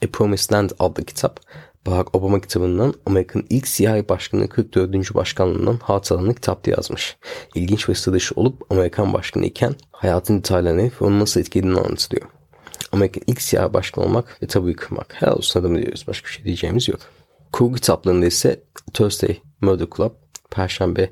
A 0.05 0.07
Promised 0.13 0.53
Land 0.53 0.69
adlı 0.79 1.05
kitap. 1.05 1.39
Barack 1.85 2.15
Obama 2.15 2.41
kitabından 2.41 2.93
Amerika'nın 3.05 3.45
ilk 3.49 3.67
siyahi 3.67 4.09
başkanının 4.09 4.47
44. 4.47 5.15
başkanlığından 5.15 5.77
hatıralarını 5.83 6.35
kitapta 6.35 6.71
yazmış. 6.71 7.17
İlginç 7.55 7.89
ve 7.89 7.95
sır 7.95 8.13
dışı 8.13 8.35
olup 8.35 8.71
Amerikan 8.71 9.13
başkanı 9.13 9.45
iken 9.45 9.75
hayatın 9.91 10.37
detaylarını 10.37 10.81
ve 10.81 11.05
onu 11.05 11.19
nasıl 11.19 11.39
etkilediğini 11.39 11.79
anlatılıyor. 11.79 12.27
Amerika'nın 12.91 13.25
ilk 13.27 13.41
siyahi 13.41 13.73
başkan 13.73 14.05
olmak 14.05 14.43
ve 14.43 14.47
tabuyu 14.47 14.75
kırmak. 14.75 15.21
Helal 15.21 15.35
olsun 15.35 15.75
diyoruz. 15.75 16.05
Başka 16.07 16.27
bir 16.27 16.31
şey 16.31 16.45
diyeceğimiz 16.45 16.87
yok. 16.87 16.99
Kurgu 17.51 17.75
kitaplarında 17.75 18.25
ise 18.25 18.63
Thursday 18.93 19.37
Murder 19.61 19.87
Club, 19.97 20.11
Perşembe 20.51 21.09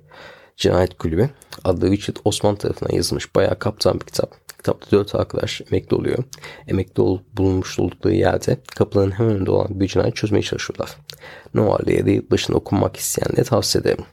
Cinayet 0.58 0.98
Kulübü 0.98 1.30
adlı 1.64 1.92
Richard 1.92 2.16
Osman 2.26 2.56
tarafından 2.56 2.96
yazılmış 2.96 3.36
bayağı 3.36 3.60
kaptan 3.60 4.00
bir 4.00 4.06
kitap. 4.06 4.41
Kitapta 4.62 4.92
dört 4.92 5.16
arkadaş 5.16 5.62
emekli 5.62 5.96
oluyor. 5.96 6.24
Emekli 6.68 7.02
ol, 7.02 7.20
bulunmuş 7.34 7.80
oldukları 7.80 8.14
yerde 8.14 8.58
kapıların 8.76 9.12
hemen 9.12 9.36
önünde 9.36 9.52
olan 9.52 9.80
bir 9.80 9.88
cinayet 9.88 10.16
çözmeye 10.16 10.42
çalışıyorlar. 10.42 10.98
Noel'de 11.54 11.94
ya 11.94 12.06
da 12.06 12.10
yılbaşında 12.10 12.58
okunmak 12.58 12.98
isteyenlere 12.98 13.44
tavsiye 13.44 13.82
ederim. 13.82 14.06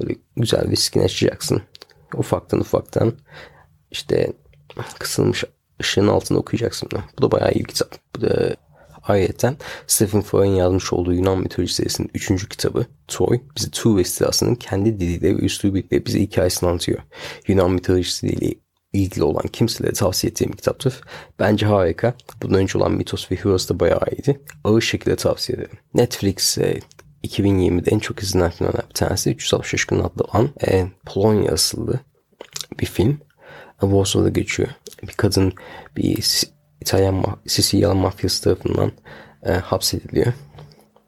Böyle 0.00 0.14
güzel 0.36 0.70
viskini 0.70 1.04
açacaksın. 1.04 1.62
Ufaktan 2.14 2.60
ufaktan 2.60 3.12
işte 3.90 4.32
kısılmış 4.98 5.44
ışığın 5.80 6.08
altında 6.08 6.38
okuyacaksın. 6.38 6.88
Bu 7.18 7.22
da 7.22 7.30
bayağı 7.30 7.52
iyi 7.52 7.64
bir 7.64 7.68
kitap. 7.68 7.94
Bu 8.16 8.20
da 8.20 8.56
Ayrıca 9.02 9.54
Stephen 9.86 10.22
Fry'in 10.22 10.54
yazmış 10.54 10.92
olduğu 10.92 11.12
Yunan 11.12 11.38
mitoloji 11.38 11.74
serisinin 11.74 12.10
3. 12.14 12.48
kitabı 12.48 12.86
Troy 13.08 13.40
bizi 13.56 13.70
Tuve 13.70 14.00
istilasının 14.00 14.54
kendi 14.54 15.00
diliyle 15.00 15.36
ve 15.36 15.40
üslubuyla 15.40 16.04
bize 16.06 16.20
hikayesini 16.20 16.68
anlatıyor. 16.68 16.98
Yunan 17.46 17.70
mitolojisiyle 17.70 18.54
ilgili 18.92 19.24
olan 19.24 19.46
kimselere 19.52 19.92
tavsiye 19.92 20.30
ettiğim 20.30 20.52
kitaptır. 20.52 21.00
Bence 21.38 21.66
harika. 21.66 22.14
Bundan 22.42 22.60
önce 22.60 22.78
olan 22.78 22.92
Mitos 22.92 23.32
ve 23.32 23.36
Heroes 23.36 23.68
da 23.68 23.80
bayağı 23.80 24.02
iyiydi. 24.12 24.40
Ağır 24.64 24.80
şekilde 24.80 25.16
tavsiye 25.16 25.58
ederim. 25.58 25.78
Netflix 25.94 26.58
2020'de 27.24 27.90
en 27.90 27.98
çok 27.98 28.22
izlenen 28.22 28.50
filmlerden 28.50 28.88
bir 28.88 28.94
tanesi 28.94 29.30
365 29.30 29.84
gün 29.84 29.98
adlı 29.98 30.24
olan 30.24 30.48
e, 30.66 30.86
Polonya 31.06 31.52
asıllı 31.52 32.00
bir 32.80 32.86
film. 32.86 33.20
Warsaw'da 33.80 34.28
geçiyor. 34.28 34.68
Bir 35.02 35.12
kadın 35.12 35.52
bir 35.96 36.44
İtalyan 36.80 37.24
Sicilya 37.46 37.94
mafyası 37.94 38.44
tarafından 38.44 38.92
e, 39.42 39.52
hapsediliyor. 39.52 40.32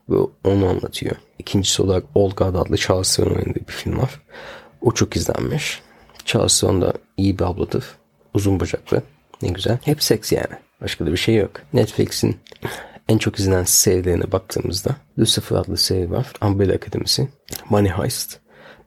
Ve 0.09 0.17
onu 0.45 0.69
anlatıyor. 0.69 1.17
İkincisi 1.39 1.83
olarak 1.83 2.05
Olga 2.15 2.45
adlı 2.45 2.77
Charles 2.77 3.17
Theron 3.17 3.31
oynadığı 3.31 3.69
bir 3.69 3.73
film 3.73 3.99
var. 3.99 4.21
O 4.81 4.93
çok 4.93 5.17
izlenmiş. 5.17 5.83
Charles 6.25 6.61
Theron 6.61 6.83
da 6.83 6.93
iyi 7.23 7.38
bir 7.38 7.45
abladır. 7.45 7.85
Uzun 8.35 8.61
bacaklı. 8.61 9.02
Ne 9.43 9.49
güzel. 9.49 9.79
Hep 9.85 10.02
seks 10.02 10.33
yani. 10.33 10.57
Başka 10.81 11.07
da 11.07 11.12
bir 11.12 11.17
şey 11.17 11.37
yok. 11.37 11.50
Netflix'in 11.73 12.37
en 13.09 13.19
çok 13.19 13.38
izlenen 13.38 13.64
serilerine 13.64 14.33
baktığımızda 14.33 14.97
Lucifer 15.19 15.57
adlı 15.57 15.76
seri 15.76 16.11
var. 16.11 16.33
Umbrella 16.43 16.75
Akademisi. 16.75 17.29
Money 17.71 17.91
Heist. 17.91 18.38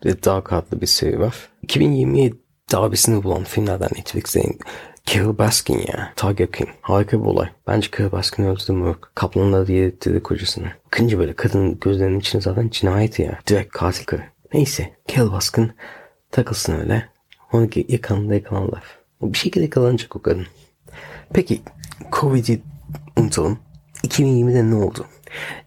Bir 0.03 0.09
de 0.09 0.23
Dark 0.23 0.53
adlı 0.53 0.81
bir 0.81 0.87
seri 0.87 1.19
var. 1.19 1.35
2020'ye 1.67 2.33
darbesini 2.71 3.23
bulan 3.23 3.43
filmlerden 3.43 3.89
Netflix'in 3.97 4.59
Carol 5.05 5.37
Baskin 5.37 5.77
ya. 5.77 6.13
Tiger 6.15 6.51
King. 6.51 6.69
Harika 6.81 7.19
bir 7.19 7.25
olay. 7.25 7.49
Bence 7.67 7.89
Carol 7.97 8.11
Baskin 8.11 8.43
öldürdü 8.43 8.79
yok. 8.79 9.11
Kaplanlar 9.15 9.69
ettirdi 9.69 10.23
kocasını. 10.23 10.67
Kınca 10.89 11.19
böyle 11.19 11.33
kadın 11.33 11.79
gözlerinin 11.79 12.19
içine 12.19 12.41
zaten 12.41 12.69
cinayet 12.69 13.19
ya. 13.19 13.39
Direkt 13.47 13.73
katil 13.73 14.05
karı. 14.05 14.23
Neyse. 14.53 14.93
Carol 15.07 15.31
Baskin 15.31 15.71
takılsın 16.31 16.79
öyle. 16.79 17.14
Onu 17.51 17.69
yakanında 17.87 18.33
yakalanlar. 18.33 18.83
Bir 19.21 19.37
şekilde 19.37 19.63
yakalanacak 19.63 20.15
o 20.15 20.21
kadın. 20.21 20.47
Peki 21.33 21.61
Covid'i 22.11 22.61
unutalım. 23.17 23.59
2020'de 24.03 24.69
ne 24.69 24.75
oldu? 24.75 25.05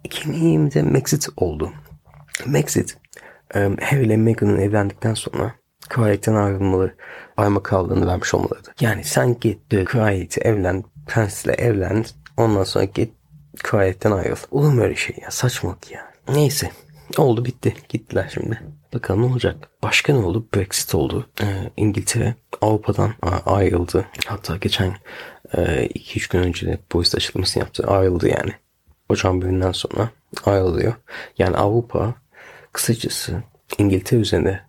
2020'de 0.04 0.82
Maxit 0.82 1.28
oldu. 1.36 1.72
Um, 3.54 3.76
Harry 3.76 4.06
ile 4.06 4.16
Meghan'ın 4.16 4.58
evlendikten 4.58 5.14
sonra 5.14 5.54
Kraliyet'ten 5.88 6.34
ayrılmalı, 6.34 6.94
ayrılma 7.36 7.62
kaldığını 7.62 8.06
vermiş 8.06 8.34
olmalıydı. 8.34 8.74
Yani 8.80 9.04
sen 9.04 9.40
git 9.40 9.72
de 9.72 9.84
kraliyeti 9.84 10.40
evlen, 10.40 10.84
prensle 11.06 11.52
evlen, 11.52 12.04
ondan 12.36 12.64
sonra 12.64 12.84
git 12.84 13.12
kraliyetten 13.62 14.12
ayrıl. 14.12 14.36
Olur 14.50 14.72
mu 14.72 14.82
öyle 14.82 14.96
şey 14.96 15.16
ya? 15.22 15.30
Saçmalık 15.30 15.90
ya. 15.90 16.12
Neyse. 16.28 16.70
Oldu 17.18 17.44
bitti. 17.44 17.74
Gittiler 17.88 18.30
şimdi. 18.34 18.62
Bakalım 18.94 19.22
ne 19.22 19.26
olacak? 19.26 19.70
Başka 19.82 20.12
ne 20.12 20.18
oldu? 20.18 20.46
Brexit 20.54 20.94
oldu. 20.94 21.26
Ee, 21.42 21.70
İngiltere 21.76 22.34
Avrupa'dan 22.60 23.14
ayrıldı. 23.46 24.06
Hatta 24.26 24.56
geçen 24.56 24.96
2-3 25.52 25.56
e, 25.56 26.28
gün 26.30 26.38
önce 26.38 26.66
de 26.66 26.78
Boris 26.92 27.14
açıklamasını 27.14 27.62
yaptı. 27.62 27.86
Ayrıldı 27.86 28.28
yani. 28.28 28.52
Ocağın 29.08 29.42
birinden 29.42 29.72
sonra 29.72 30.10
ayrılıyor. 30.44 30.94
Yani 31.38 31.56
Avrupa 31.56 32.14
kısacası 32.72 33.42
İngiltere 33.78 34.20
üzerinde 34.20 34.60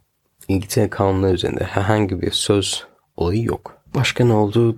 İngiltere 0.48 0.90
kanunları 0.90 1.34
üzerinde 1.34 1.64
herhangi 1.64 2.22
bir 2.22 2.32
söz 2.32 2.84
olayı 3.18 3.44
yok. 3.44 3.78
Başka 3.96 4.26
ne 4.26 4.34
oldu? 4.34 4.78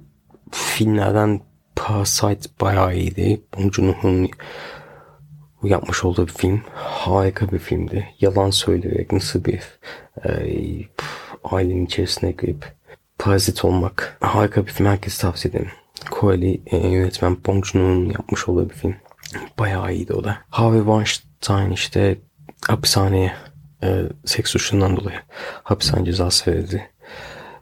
Filmlerden 0.52 1.42
Parasite 1.76 2.50
bayağı 2.62 2.96
iyiydi. 2.96 3.42
Bong 3.58 3.74
Joon-ho'nun 3.74 4.30
yapmış 5.70 6.04
olduğu 6.04 6.28
bir 6.28 6.34
film. 6.34 6.62
Harika 6.76 7.52
bir 7.52 7.60
filmdi. 7.60 8.08
Yalan 8.20 8.50
söyleyerek 8.50 9.12
nasıl 9.12 9.46
bir 9.46 9.62
e, 10.26 10.30
ailenin 11.44 11.86
içerisine 11.86 12.32
girip 12.32 12.66
parazit 13.20 13.66
olmak. 13.66 14.18
Harika 14.22 14.66
bir 14.66 14.72
film. 14.72 14.88
Herkese 14.88 15.22
tavsiye 15.22 15.52
ederim. 15.52 15.72
Koreli 16.12 16.62
e, 16.66 16.78
yönetmen 16.78 17.38
Bong 17.48 17.66
Joon-ho'nun 17.66 18.10
yapmış 18.10 18.50
olduğu 18.50 18.70
bir 18.70 18.76
film. 18.76 18.96
Bayağı 19.60 19.94
iyiydi 19.94 20.14
o 20.14 20.24
da. 20.24 20.38
Harvey 20.50 20.80
Weinstein 20.80 21.72
işte 21.72 22.18
hapishaneye 22.68 23.34
e, 23.84 24.04
seks 24.26 24.52
suçundan 24.52 24.98
dolayı 24.98 25.20
hapishane 25.64 26.06
cezası 26.06 26.52
verildi. 26.52 26.90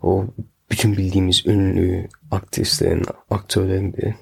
O 0.01 0.25
bütün 0.71 0.97
bildiğimiz 0.97 1.45
ünlü 1.45 2.07
aktrislerin, 2.31 3.05
aktörlerin 3.29 3.93
bir 3.93 4.13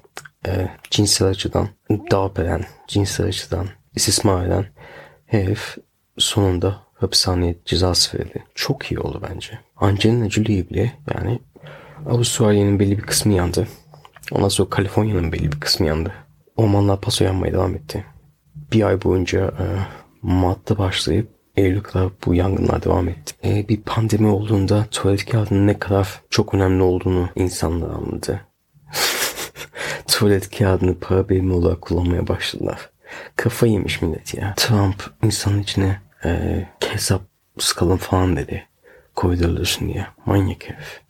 e, 0.46 0.68
cinsel 0.90 1.28
açıdan 1.28 1.68
darp 1.90 2.38
eden, 2.38 2.64
cinsel 2.88 3.26
açıdan 3.26 3.66
istismar 3.94 4.46
eden 4.46 4.66
herif 5.26 5.76
sonunda 6.18 6.82
hapishaneye 6.94 7.58
cezası 7.64 8.18
verildi. 8.18 8.44
Çok 8.54 8.92
iyi 8.92 9.00
oldu 9.00 9.22
bence. 9.30 9.58
Angelina 9.76 10.30
Jolie 10.30 10.70
bile 10.70 10.92
yani 11.14 11.38
Avustralya'nın 12.06 12.78
belli 12.78 12.98
bir 12.98 13.02
kısmı 13.02 13.32
yandı. 13.32 13.68
Ondan 14.32 14.48
sonra 14.48 14.70
Kaliforniya'nın 14.70 15.32
belli 15.32 15.52
bir 15.52 15.60
kısmı 15.60 15.86
yandı. 15.86 16.12
Ormanlar 16.56 17.00
paso 17.00 17.24
yanmaya 17.24 17.52
devam 17.52 17.74
etti. 17.74 18.04
Bir 18.72 18.82
ay 18.82 19.02
boyunca 19.02 19.44
e, 19.46 19.64
Mart'ta 20.22 20.78
başlayıp 20.78 21.38
Eylül 21.56 21.82
bu 22.26 22.34
yangınlar 22.34 22.84
devam 22.84 23.08
etti. 23.08 23.34
E, 23.44 23.68
bir 23.68 23.80
pandemi 23.80 24.26
olduğunda 24.26 24.86
tuvalet 24.90 25.26
kağıdının 25.26 25.66
ne 25.66 25.78
kadar 25.78 26.20
çok 26.30 26.54
önemli 26.54 26.82
olduğunu 26.82 27.28
insanlar 27.36 27.90
anladı. 27.90 28.40
tuvalet 30.08 30.58
kağıdını 30.58 30.98
para 30.98 31.28
birimi 31.28 31.52
olarak 31.52 31.82
kullanmaya 31.82 32.28
başladılar. 32.28 32.90
Kafa 33.36 33.66
yemiş 33.66 34.02
millet 34.02 34.34
ya. 34.34 34.54
Trump 34.56 35.10
insanın 35.22 35.62
içine 35.62 36.00
e, 36.24 36.64
hesap 36.88 37.22
sıkalım 37.58 37.96
falan 37.96 38.36
dedi. 38.36 38.68
Koydurulursun 39.14 39.88
diye. 39.88 40.06
Manyak 40.26 40.64
herif. 40.64 41.00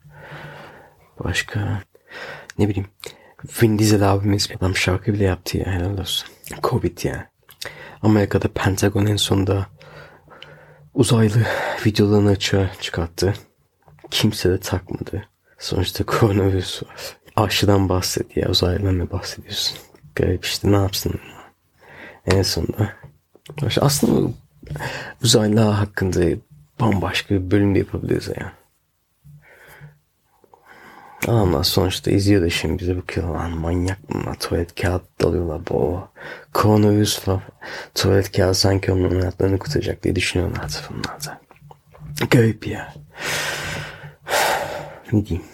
Başka 1.24 1.82
ne 2.58 2.68
bileyim 2.68 2.88
Vin 3.62 3.78
Diesel 3.78 4.12
abimiz 4.12 4.48
adam 4.56 4.76
şarkı 4.76 5.12
bile 5.12 5.24
yaptı 5.24 5.58
ya 5.58 5.66
helal 5.66 5.98
olsun. 5.98 6.28
Covid 6.62 7.04
ya. 7.04 7.30
Amerika'da 8.02 8.48
Pentagon 8.48 9.06
en 9.06 9.16
sonunda 9.16 9.66
uzaylı 10.94 11.46
videolarını 11.86 12.30
açığa 12.30 12.70
çıkarttı. 12.80 13.34
Kimse 14.10 14.50
de 14.50 14.60
takmadı. 14.60 15.28
Sonuçta 15.58 16.04
koronavirüs 16.06 16.82
var. 16.82 17.17
Aşıdan 17.38 17.88
bahset 17.88 18.36
ya 18.36 18.48
uzaylıdan 18.48 18.98
ne 18.98 19.10
bahsediyorsun? 19.10 19.78
Garip 20.14 20.44
işte 20.44 20.72
ne 20.72 20.76
yapsın? 20.76 21.20
En 22.26 22.42
sonunda. 22.42 22.92
Aslında 23.80 24.30
uzaylılar 25.22 25.74
hakkında 25.74 26.20
bambaşka 26.80 27.34
bir 27.34 27.50
bölüm 27.50 27.74
de 27.74 27.78
yapabiliriz 27.78 28.28
ya. 28.28 28.52
Adamlar 31.26 31.64
sonuçta 31.64 32.10
izliyor 32.10 32.42
da 32.42 32.50
şimdi 32.50 32.78
bize 32.82 32.96
bakıyor 32.96 33.28
lan 33.28 33.50
manyak 33.50 33.98
bunlar 34.12 34.34
tuvalet 34.34 34.80
kağıt 34.80 35.02
dalıyorlar 35.22 35.60
bu 35.70 36.08
koronavirüs 36.52 37.18
falan 37.18 37.42
tuvalet 37.94 38.32
kağıt 38.32 38.56
sanki 38.56 38.92
onların 38.92 39.20
hayatlarını 39.20 39.58
kurtaracak 39.58 40.02
diye 40.02 40.16
düşünüyorlar 40.16 40.80
bunlar 40.90 41.24
da. 41.24 41.40
Garip 42.30 42.66
ya. 42.66 42.94
ne 45.12 45.26
diyeyim. 45.26 45.46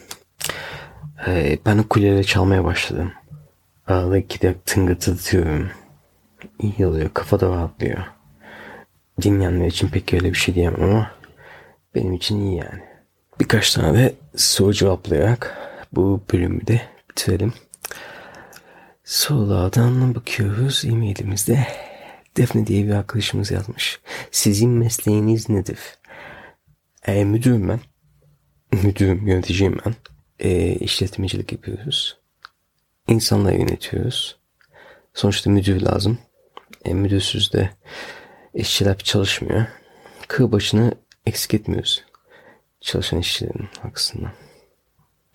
Ee, 1.27 1.59
ben 1.67 1.79
ukulele 1.79 2.25
çalmaya 2.25 2.65
başladım. 2.65 3.13
Arada 3.87 4.19
gidip 4.19 4.67
tıngırtıtıyorum. 4.67 5.71
İyi 6.59 6.87
oluyor. 6.87 7.11
Kafa 7.15 7.41
da 7.41 7.49
rahatlıyor. 7.49 7.99
Dinleyenler 9.23 9.67
için 9.67 9.89
pek 9.89 10.15
öyle 10.15 10.29
bir 10.29 10.39
şey 10.39 10.55
diyemem 10.55 10.83
ama 10.83 11.11
Benim 11.95 12.13
için 12.15 12.41
iyi 12.41 12.57
yani. 12.57 12.83
Birkaç 13.41 13.75
tane 13.75 13.99
de 13.99 14.15
soru 14.37 14.73
cevaplayarak 14.73 15.59
bu 15.93 16.21
bölümü 16.33 16.67
de 16.67 16.81
bitirelim. 17.11 17.53
Sorulardan 19.05 20.15
bakıyoruz 20.15 20.85
e-mailimizde. 20.85 21.67
Defne 22.37 22.67
diye 22.67 22.87
bir 22.87 22.91
arkadaşımız 22.91 23.51
yazmış. 23.51 24.01
Sizin 24.31 24.71
mesleğiniz 24.71 25.49
nedir? 25.49 25.79
E, 27.07 27.25
müdürüm 27.25 27.69
ben. 27.69 27.81
Müdürüm, 28.83 29.27
yöneticiyim 29.27 29.79
ben. 29.87 29.95
E, 30.45 30.75
işletmecilik 30.75 31.53
yapıyoruz. 31.53 32.19
İnsanları 33.09 33.57
yönetiyoruz. 33.57 34.39
Sonuçta 35.15 35.51
müdür 35.51 35.81
lazım. 35.81 36.19
E, 36.85 36.95
müdürsüz 36.95 37.53
de 37.53 37.71
işçiler 38.55 38.99
çalışmıyor. 38.99 39.67
Kır 40.29 40.53
başını 40.53 40.93
eksik 41.27 41.55
etmiyoruz. 41.55 42.05
Çalışan 42.81 43.21
işçilerin 43.21 43.69
aksından. 43.85 44.33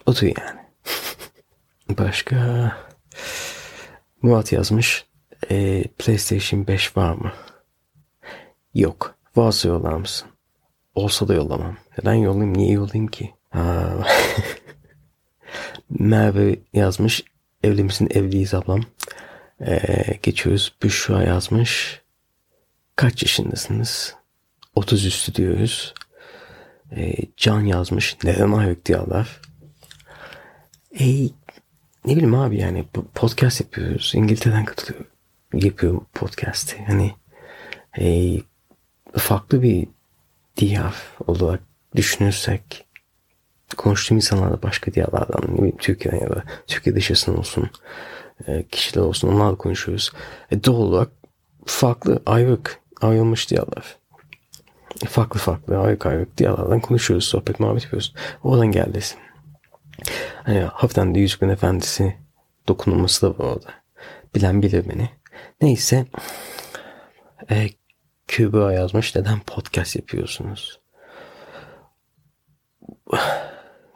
Otur 0.05 0.27
yani. 0.27 0.59
Başka... 1.97 2.89
Murat 4.21 4.51
yazmış. 4.51 5.05
E, 5.51 5.83
PlayStation 5.83 6.67
5 6.67 6.97
var 6.97 7.13
mı? 7.13 7.33
Yok. 8.73 9.15
Varsa 9.35 9.67
yollar 9.67 9.93
mısın? 9.93 10.29
Olsa 10.95 11.27
da 11.27 11.33
yollamam. 11.33 11.77
Neden 11.97 12.13
yollayayım? 12.13 12.57
Niye 12.57 12.71
yollayayım 12.71 13.07
ki? 13.07 13.33
Ha. 13.49 14.07
Merve 15.89 16.59
yazmış. 16.73 17.23
Evli 17.63 17.83
misin? 17.83 18.09
Evliyiz 18.11 18.53
ablam. 18.53 18.81
Ee, 19.61 20.19
geçiyoruz. 20.23 20.73
Büşra 20.83 21.23
yazmış. 21.23 22.01
Kaç 22.95 23.23
yaşındasınız? 23.23 24.15
30 24.75 25.05
üstü 25.05 25.35
diyoruz. 25.35 25.93
Ee, 26.91 27.13
Can 27.37 27.61
yazmış. 27.61 28.17
Neden 28.23 28.51
ayak 28.51 28.85
diyorlar? 28.85 29.41
Ey 30.91 31.33
ne 32.05 32.15
bileyim 32.15 32.35
abi 32.35 32.57
yani 32.57 32.85
podcast 33.15 33.61
yapıyoruz. 33.61 34.11
İngiltere'den 34.15 34.65
katılıyor. 34.65 35.05
Yapıyorum 35.53 36.05
podcast'i. 36.13 36.83
Hani 36.87 37.15
e, 37.99 38.37
farklı 39.17 39.61
bir 39.61 39.87
diyar 40.57 40.95
olarak 41.27 41.61
düşünürsek 41.95 42.85
konuştuğum 43.77 44.15
insanlarla 44.15 44.63
başka 44.63 44.93
diyarlardan 44.93 45.65
ne 45.65 45.71
Türkiye'den 45.77 46.19
ya 46.19 46.29
da 46.29 46.43
Türkiye 46.67 46.95
dışarısından 46.95 47.39
olsun 47.39 47.69
e, 48.47 48.63
kişiler 48.63 49.01
olsun 49.01 49.27
onlarla 49.27 49.55
konuşuyoruz. 49.55 50.11
E, 50.51 50.63
doğal 50.63 50.77
olarak 50.77 51.09
farklı 51.65 52.21
ayrık 52.25 52.81
ayrılmış 53.01 53.49
diyarlar. 53.49 53.97
Farklı 55.07 55.39
farklı 55.39 55.79
ayrık 55.79 56.05
ayrık 56.05 56.37
diyarlardan 56.37 56.79
konuşuyoruz. 56.79 57.25
Sohbet 57.25 57.59
muhabbet 57.59 57.83
yapıyoruz. 57.83 58.13
Oradan 58.43 58.67
geldi. 58.67 58.99
Hani 60.43 60.59
hafiften 60.59 61.15
de 61.15 61.19
Yüzüklerin 61.19 61.51
Efendisi 61.51 62.15
dokunulması 62.67 63.21
da 63.21 63.29
var 63.29 63.49
orada. 63.49 63.69
Bilen 64.35 64.61
bilir 64.61 64.89
beni. 64.89 65.09
Neyse. 65.61 66.05
E, 67.51 67.69
Kübra 68.27 68.73
yazmış. 68.73 69.15
Neden 69.15 69.39
podcast 69.39 69.95
yapıyorsunuz? 69.95 70.79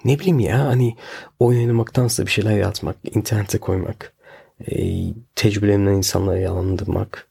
Ne 0.05 0.19
bileyim 0.19 0.39
ya 0.39 0.59
hani 0.59 0.97
oyun 1.39 1.59
oynamaktansa 1.59 2.25
bir 2.25 2.31
şeyler 2.31 2.57
yazmak, 2.57 2.95
internete 3.15 3.57
koymak, 3.57 4.13
e, 4.67 4.75
tecrübelerimden 5.35 5.93
insanları 5.93 6.39
yalandırmak, 6.39 7.27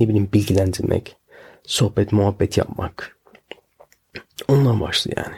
ne 0.00 0.08
bileyim 0.08 0.28
bilgilendirmek, 0.32 1.16
sohbet 1.66 2.12
muhabbet 2.12 2.58
yapmak. 2.58 3.18
Ondan 4.48 4.80
başlı 4.80 5.10
yani. 5.16 5.36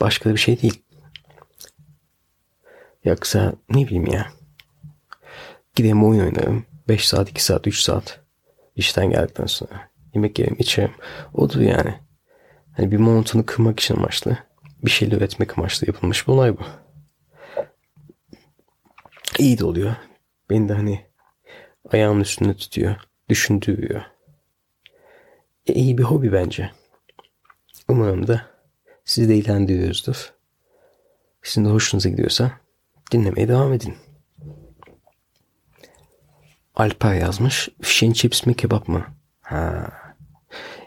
Başka 0.00 0.30
bir 0.30 0.36
şey 0.36 0.62
değil. 0.62 0.82
Yoksa 3.04 3.52
ne 3.70 3.86
bileyim 3.86 4.06
ya. 4.06 4.28
Gideyim 5.74 6.04
oyun 6.04 6.24
oynarım. 6.24 6.66
5 6.88 7.08
saat, 7.08 7.30
2 7.30 7.44
saat, 7.44 7.66
3 7.66 7.80
saat. 7.80 8.20
İşten 8.76 9.10
geldikten 9.10 9.46
sonra. 9.46 9.90
Yemek 10.14 10.38
yerim, 10.38 10.56
içerim. 10.58 10.94
Odur 11.34 11.60
yani. 11.60 11.94
Hani 12.76 12.90
bir 12.90 12.96
monotonu 12.96 13.46
kırmak 13.46 13.80
için 13.80 13.96
amaçlı. 13.96 14.38
Bir 14.84 14.90
şeyler 14.90 15.16
üretmek 15.16 15.58
amaçlı 15.58 15.86
yapılmış 15.86 16.28
olay 16.28 16.58
bu. 16.58 16.62
İyi 19.38 19.58
de 19.58 19.64
oluyor. 19.64 19.94
Beni 20.50 20.68
de 20.68 20.72
hani 20.72 21.06
ayağımın 21.92 22.20
üstünde 22.20 22.56
tutuyor. 22.56 22.96
Düşündürüyor. 23.28 24.02
E, 25.66 25.72
iyi 25.72 25.98
bir 25.98 26.02
hobi 26.02 26.32
bence. 26.32 26.70
Umarım 27.88 28.26
da 28.26 28.46
sizi 29.04 29.28
de 29.28 29.34
eğlendiriyoruzdur. 29.34 30.32
Sizin 31.42 31.64
de 31.64 31.68
hoşunuza 31.68 32.08
gidiyorsa 32.08 32.52
dinlemeye 33.12 33.48
devam 33.48 33.72
edin. 33.72 33.94
Alper 36.74 37.14
yazmış. 37.14 37.68
Fish 37.82 38.02
and 38.02 38.12
chips 38.12 38.46
mi 38.46 38.54
kebap 38.54 38.88
mı? 38.88 39.06
Ha. 39.40 39.92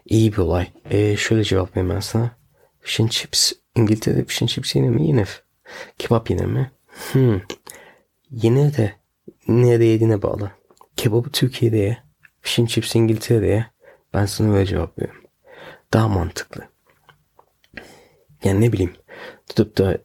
İyi 0.05 0.31
bir 0.31 0.37
olay. 0.37 0.67
Ee, 0.89 1.17
şöyle 1.17 1.43
cevap 1.43 1.71
vereyim 1.71 1.95
ben 1.95 1.99
sana. 1.99 2.31
Fish 2.79 2.99
and 2.99 3.09
chips. 3.09 3.53
İngiltere'de 3.77 4.25
fish 4.25 4.41
and 4.41 4.49
chips 4.49 4.75
yine 4.75 4.89
mi? 4.89 5.07
Yine. 5.07 5.25
Kebap 5.97 6.29
yine 6.29 6.45
mi? 6.45 6.71
Hmm. 7.11 7.41
Yine 8.31 8.77
de 8.77 8.93
nerede 9.47 9.85
yediğine 9.85 10.21
bağlı. 10.21 10.51
Kebabı 10.95 11.29
Türkiye'de 11.29 11.97
and 12.59 12.67
chips 12.67 12.95
İngiltere'de. 12.95 13.65
Ben 14.13 14.25
sana 14.25 14.53
öyle 14.53 14.65
cevap 14.65 14.99
veriyorum. 14.99 15.23
Daha 15.93 16.07
mantıklı. 16.07 16.67
Yani 18.43 18.61
ne 18.61 18.73
bileyim. 18.73 18.93
Tutup 19.47 19.77
da 19.77 19.97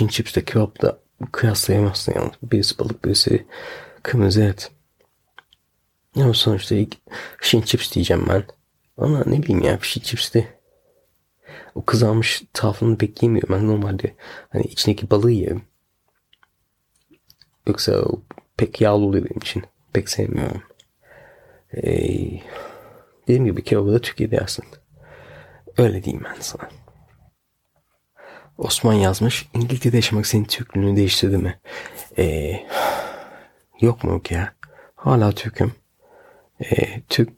and 0.00 0.10
chips 0.10 0.36
de 0.36 0.44
kebap 0.44 0.82
da 0.82 0.98
kıyaslayamazsın 1.32 2.14
yani. 2.16 2.30
Birisi 2.42 2.78
balık 2.78 3.04
birisi 3.04 3.46
kırmızı 4.02 4.42
et. 4.42 4.70
Ama 6.16 6.34
sonuçta 6.34 6.74
ilk 6.74 6.96
and 7.54 7.64
chips 7.64 7.94
diyeceğim 7.94 8.26
ben. 8.28 8.44
Ama 8.98 9.24
ne 9.26 9.42
bileyim 9.42 9.62
ya 9.62 9.72
and 9.72 9.80
chips 9.80 10.34
de 10.34 10.61
o 11.74 11.84
kızarmış 11.84 12.42
tarafını 12.52 13.00
bekleyemiyorum. 13.00 13.54
Ben 13.56 13.68
normalde 13.68 14.14
hani 14.48 14.62
içindeki 14.62 15.10
balığı 15.10 15.30
yerim. 15.30 15.62
Yoksa 17.66 18.04
pek 18.56 18.80
yağlı 18.80 19.04
oluyor 19.04 19.24
benim 19.24 19.38
için. 19.38 19.62
Pek 19.92 20.08
sevmiyorum. 20.08 20.62
Ee, 21.74 22.40
dediğim 23.22 23.44
gibi 23.44 23.64
kebabı 23.64 23.92
da 23.92 24.00
Türkiye'de 24.00 24.34
yersin. 24.34 24.64
Öyle 25.78 26.04
diyeyim 26.04 26.24
ben 26.24 26.40
sana. 26.40 26.68
Osman 28.58 28.92
yazmış. 28.92 29.48
İngiltere'de 29.54 29.96
yaşamak 29.96 30.26
senin 30.26 30.44
Türklüğünü 30.44 30.96
değiştirdi 30.96 31.38
mi? 31.38 31.60
Ee, 32.18 32.66
yok 33.80 34.04
mu 34.04 34.10
yok 34.10 34.30
ya? 34.30 34.54
Hala 34.96 35.32
Türk'üm. 35.32 35.72
Ee, 36.60 37.00
Türk 37.08 37.30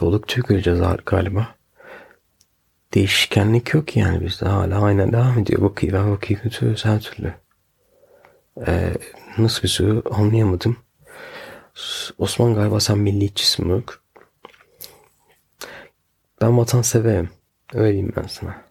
doğduk 0.00 0.28
Türk 0.28 0.50
öleceğiz 0.50 0.80
galiba. 1.06 1.57
Değişkenlik 2.94 3.74
yok 3.74 3.96
yani 3.96 4.26
bizde 4.26 4.46
hala 4.46 4.82
aynen 4.82 5.12
devam 5.12 5.38
ediyor. 5.38 5.62
Bakıyı 5.62 6.42
götürüyoruz 6.42 6.84
her 6.84 7.00
türlü. 7.00 7.34
Ee, 8.66 8.94
nasıl 9.38 9.62
bir 9.62 9.68
soru 9.68 10.02
anlayamadım. 10.10 10.76
Osman 12.18 12.54
galiba 12.54 12.80
sen 12.80 12.98
milliyetçisin 12.98 13.68
yok. 13.68 14.02
Ben 16.40 16.58
vatan 16.58 16.82
severim. 16.82 17.30
Öyleyim 17.74 18.12
ben 18.16 18.26
sana 18.26 18.68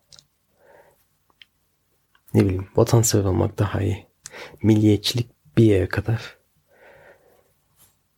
ne 2.33 2.45
bileyim 2.45 2.67
vatansever 2.75 3.23
olmak 3.23 3.59
daha 3.59 3.81
iyi. 3.81 4.07
Milliyetçilik 4.63 5.29
bir 5.57 5.63
yere 5.63 5.89
kadar. 5.89 6.37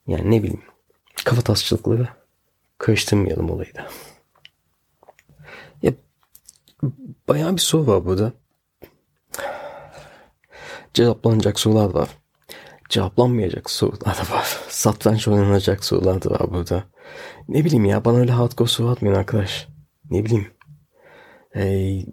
Yani 0.07 0.31
ne 0.31 0.43
bileyim 0.43 0.63
kafa 1.25 1.41
tasçılıkları 1.41 2.07
karıştırmayalım 2.77 3.49
olayı 3.49 3.75
da. 3.75 3.89
Ya 5.81 5.93
bayağı 7.29 7.55
bir 7.55 7.61
soru 7.61 7.87
var 7.87 8.05
burada. 8.05 8.33
Cevaplanacak 10.93 11.59
sorular 11.59 11.89
var. 11.89 12.09
Cevaplanmayacak 12.89 13.69
sorular 13.69 14.17
da 14.17 14.35
var. 14.35 14.59
Satranç 14.69 15.27
oynanacak 15.27 15.85
sorular 15.85 16.23
da 16.23 16.29
var 16.29 16.51
burada. 16.51 16.83
Ne 17.47 17.65
bileyim 17.65 17.85
ya 17.85 18.05
bana 18.05 18.17
öyle 18.17 18.31
hardcore 18.31 18.69
soru 18.69 18.89
atmayın 18.89 19.15
arkadaş. 19.15 19.67
Ne 20.11 20.25
bileyim. 20.25 20.47
Ee, 21.55 22.03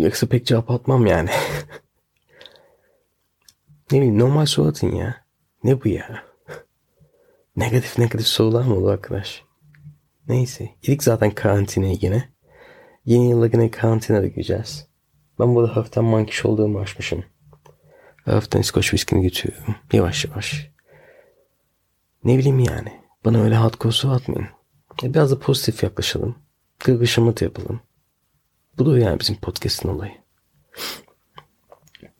Yoksa 0.00 0.26
pek 0.26 0.46
cevap 0.46 0.70
atmam 0.70 1.06
yani. 1.06 1.30
ne 3.92 3.98
bileyim 3.98 4.18
normal 4.18 4.46
soru 4.46 4.68
atın 4.68 4.96
ya. 4.96 5.24
Ne 5.64 5.84
bu 5.84 5.88
ya? 5.88 6.24
negatif 7.56 7.98
negatif 7.98 8.26
sorular 8.26 8.64
mı 8.64 8.74
oldu 8.74 8.88
arkadaş? 8.88 9.42
Neyse. 10.28 10.68
İlk 10.82 11.02
zaten 11.02 11.30
karantinaya 11.30 11.96
yine. 12.00 12.35
Yeni 13.06 13.30
yıla 13.30 13.46
yine 13.46 13.70
karantinada 13.70 14.26
gireceğiz. 14.26 14.86
Ben 15.40 15.54
burada 15.54 15.76
hafiften 15.76 16.04
mankiş 16.04 16.44
olduğumu 16.44 16.78
açmışım. 16.78 17.24
Hafiften 18.24 18.60
İskoç 18.60 18.94
viskini 18.94 19.22
götürüyorum. 19.22 19.74
Yavaş 19.92 20.24
yavaş. 20.24 20.70
Ne 22.24 22.38
bileyim 22.38 22.58
yani. 22.58 23.00
Bana 23.24 23.42
öyle 23.42 23.54
hardcore 23.54 23.92
soru 23.92 24.12
atmayın. 24.12 24.48
Biraz 25.02 25.30
da 25.30 25.38
pozitif 25.38 25.82
yaklaşalım. 25.82 26.38
Gırgışımıt 26.84 27.42
yapalım. 27.42 27.80
Bu 28.78 28.86
da 28.86 28.98
yani 28.98 29.20
bizim 29.20 29.36
podcast'ın 29.36 29.88
olayı. 29.88 30.12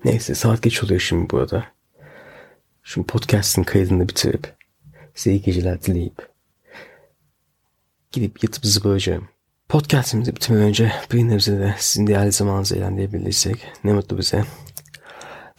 Neyse 0.05 0.35
saat 0.35 0.63
geç 0.63 0.85
oluyor 0.85 1.01
şimdi 1.01 1.31
bu 1.31 1.39
arada. 1.39 1.67
Şu 2.83 3.05
podcast'ın 3.07 3.63
kaydını 3.63 4.09
bitirip 4.09 4.55
size 5.15 5.31
iyi 5.31 5.43
geceler 5.43 5.83
dileyip 5.83 6.29
gidip 8.13 8.45
yatıp 8.45 8.67
zıbaracağım. 8.67 9.29
Podcast'imizi 9.69 10.37
bitirmeden 10.37 10.67
önce 10.67 10.93
bir 11.13 11.29
nebze 11.29 11.59
de 11.59 11.75
sizin 11.79 12.07
değerli 12.07 12.33
zamanınızı 12.33 12.77
eğlendirebilirsek 12.77 13.67
ne 13.85 13.93
mutlu 13.93 14.19
bize. 14.19 14.45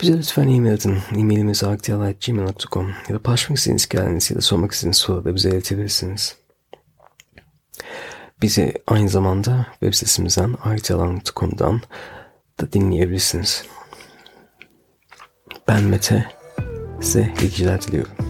Bize 0.01 0.17
lütfen 0.17 0.47
e-mail 0.47 0.73
atın. 0.73 0.97
E-mailimiz 1.15 1.63
arktiyal.gmail.com 1.63 2.93
ya 3.09 3.15
da 3.15 3.21
paylaşmak 3.21 3.57
istediğiniz 3.57 3.85
hikayenizi 3.85 4.33
ya 4.33 4.37
da 4.37 4.41
sormak 4.41 4.71
istediğiniz 4.71 4.97
soruları 4.97 5.35
bize 5.35 5.49
iletebilirsiniz. 5.49 6.35
Bizi 8.41 8.73
aynı 8.87 9.09
zamanda 9.09 9.67
web 9.71 9.93
sitemizden 9.93 10.55
arktiyal.com'dan 10.63 11.81
da 12.61 12.73
dinleyebilirsiniz. 12.73 13.65
Ben 15.67 15.83
Mete. 15.83 16.25
Size 17.01 17.33
iyi 17.41 17.49
geceler 17.49 17.81
diliyorum. 17.81 18.26